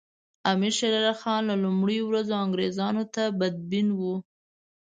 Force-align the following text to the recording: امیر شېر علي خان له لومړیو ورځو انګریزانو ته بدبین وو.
امیر 0.51 0.73
شېر 0.77 0.93
علي 0.99 1.13
خان 1.21 1.41
له 1.49 1.55
لومړیو 1.63 2.07
ورځو 2.09 2.33
انګریزانو 2.45 3.03
ته 3.13 3.23
بدبین 3.39 3.87
وو. 3.99 4.15